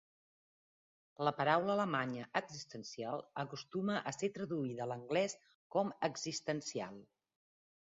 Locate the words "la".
1.27-1.33